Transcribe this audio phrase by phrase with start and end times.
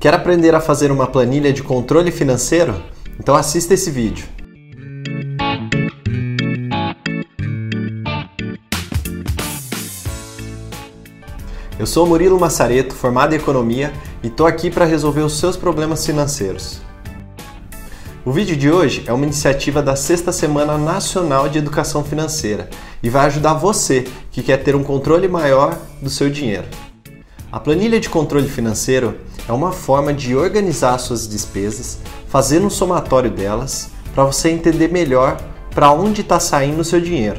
[0.00, 2.82] Quer aprender a fazer uma planilha de controle financeiro?
[3.18, 4.26] Então assista esse vídeo.
[11.78, 13.92] Eu sou Murilo Massareto, formado em economia,
[14.22, 16.80] e estou aqui para resolver os seus problemas financeiros.
[18.24, 22.70] O vídeo de hoje é uma iniciativa da Sexta Semana Nacional de Educação Financeira
[23.02, 26.64] e vai ajudar você que quer ter um controle maior do seu dinheiro.
[27.52, 29.16] A planilha de controle financeiro
[29.48, 31.98] é uma forma de organizar suas despesas,
[32.28, 35.36] fazendo um somatório delas, para você entender melhor
[35.74, 37.38] para onde está saindo o seu dinheiro.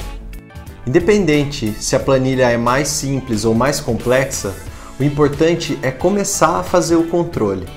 [0.85, 4.53] Independente se a planilha é mais simples ou mais complexa,
[4.99, 7.67] o importante é começar a fazer o controle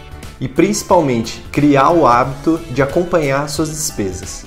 [0.40, 4.44] e principalmente criar o hábito de acompanhar suas despesas.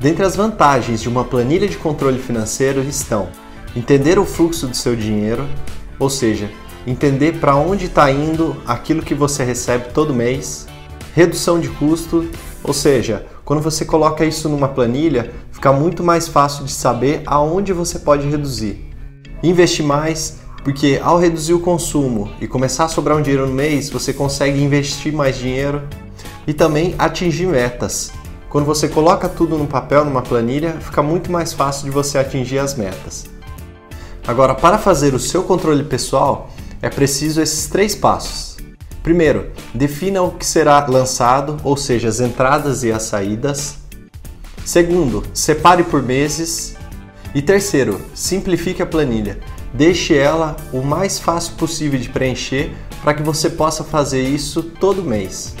[0.00, 3.28] Dentre as vantagens de uma planilha de controle financeiro estão
[3.74, 5.48] entender o fluxo do seu dinheiro,
[5.98, 6.50] ou seja,
[6.86, 10.66] entender para onde está indo aquilo que você recebe todo mês,
[11.14, 12.28] redução de custo,
[12.64, 17.72] ou seja, quando você coloca isso numa planilha, fica muito mais fácil de saber aonde
[17.72, 18.88] você pode reduzir.
[19.42, 23.90] Investir mais, porque ao reduzir o consumo e começar a sobrar um dinheiro no mês,
[23.90, 25.82] você consegue investir mais dinheiro
[26.46, 28.12] e também atingir metas.
[28.48, 32.58] Quando você coloca tudo no papel, numa planilha, fica muito mais fácil de você atingir
[32.58, 33.24] as metas.
[34.26, 36.50] Agora, para fazer o seu controle pessoal,
[36.82, 38.56] é preciso esses três passos.
[39.02, 43.78] Primeiro, defina o que será lançado, ou seja, as entradas e as saídas.
[44.64, 46.74] Segundo, separe por meses.
[47.34, 49.38] E terceiro, simplifique a planilha.
[49.72, 55.02] Deixe ela o mais fácil possível de preencher para que você possa fazer isso todo
[55.02, 55.54] mês.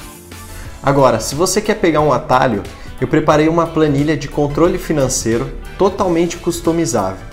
[0.82, 2.62] Agora, se você quer pegar um atalho,
[3.00, 7.24] eu preparei uma planilha de controle financeiro totalmente customizável.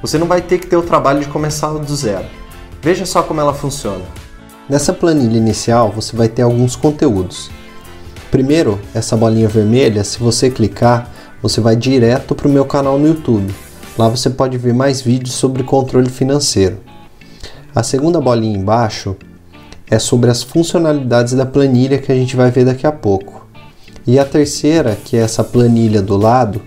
[0.00, 2.26] Você não vai ter que ter o trabalho de começar do zero.
[2.82, 4.04] Veja só como ela funciona.
[4.68, 7.50] Nessa planilha inicial você vai ter alguns conteúdos.
[8.30, 11.10] Primeiro, essa bolinha vermelha, se você clicar,
[11.42, 13.52] você vai direto para o meu canal no YouTube.
[13.98, 16.78] Lá você pode ver mais vídeos sobre controle financeiro.
[17.74, 19.16] A segunda bolinha embaixo
[19.90, 23.46] é sobre as funcionalidades da planilha que a gente vai ver daqui a pouco.
[24.06, 26.62] E a terceira, que é essa planilha do lado,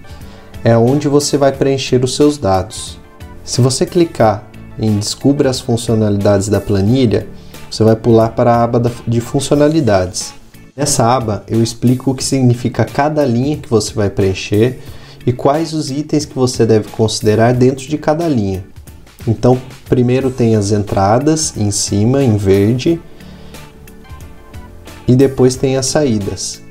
[0.63, 2.99] é onde você vai preencher os seus dados.
[3.43, 7.27] Se você clicar em Descubra as funcionalidades da planilha,
[7.69, 10.33] você vai pular para a aba de funcionalidades.
[10.75, 14.79] Nessa aba eu explico o que significa cada linha que você vai preencher
[15.25, 18.63] e quais os itens que você deve considerar dentro de cada linha.
[19.27, 22.99] Então, primeiro tem as entradas em cima, em verde,
[25.07, 26.61] e depois tem as saídas.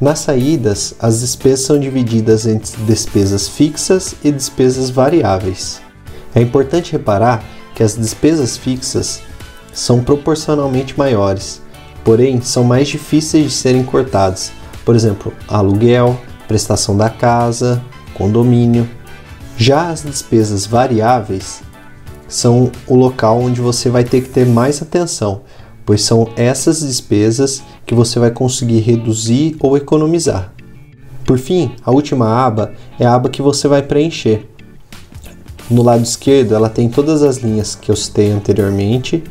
[0.00, 5.85] Nas saídas, as despesas são divididas entre despesas fixas e despesas variáveis.
[6.36, 7.42] É importante reparar
[7.74, 9.22] que as despesas fixas
[9.72, 11.62] são proporcionalmente maiores,
[12.04, 14.52] porém são mais difíceis de serem cortadas.
[14.84, 17.82] Por exemplo, aluguel, prestação da casa,
[18.12, 18.86] condomínio.
[19.56, 21.62] Já as despesas variáveis
[22.28, 25.40] são o local onde você vai ter que ter mais atenção,
[25.86, 30.52] pois são essas despesas que você vai conseguir reduzir ou economizar.
[31.24, 34.46] Por fim, a última aba é a aba que você vai preencher.
[35.68, 39.22] No lado esquerdo, ela tem todas as linhas que eu citei anteriormente,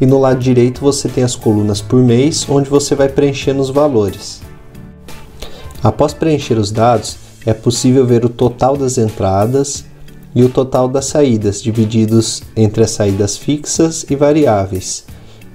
[0.00, 3.70] e no lado direito você tem as colunas por mês, onde você vai preenchendo os
[3.70, 4.40] valores.
[5.82, 9.84] Após preencher os dados, é possível ver o total das entradas
[10.32, 15.04] e o total das saídas, divididos entre as saídas fixas e variáveis.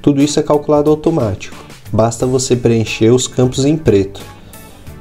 [0.01, 1.55] Tudo isso é calculado automático,
[1.91, 4.21] basta você preencher os campos em preto.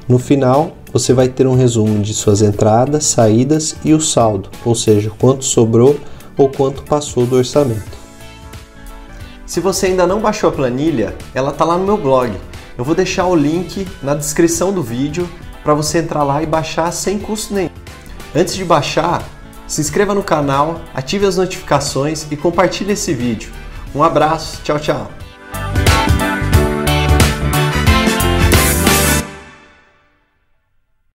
[0.07, 4.75] No final, você vai ter um resumo de suas entradas, saídas e o saldo, ou
[4.75, 5.99] seja, quanto sobrou
[6.37, 7.97] ou quanto passou do orçamento.
[9.45, 12.33] Se você ainda não baixou a planilha, ela está lá no meu blog.
[12.77, 15.27] Eu vou deixar o link na descrição do vídeo
[15.63, 17.69] para você entrar lá e baixar sem custo nenhum.
[18.35, 19.23] Antes de baixar,
[19.67, 23.51] se inscreva no canal, ative as notificações e compartilhe esse vídeo.
[23.95, 25.26] Um abraço, tchau, tchau!